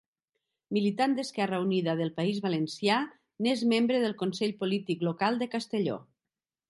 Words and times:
Militant 0.75 1.11
d'Esquerra 1.17 1.59
Unida 1.65 1.93
del 1.99 2.09
País 2.15 2.39
Valencià, 2.45 2.95
n'és 3.47 3.61
membre 3.75 4.01
del 4.07 4.17
consell 4.23 4.55
polític 4.65 5.05
local 5.11 5.39
de 5.43 5.51
Castelló. 5.55 6.01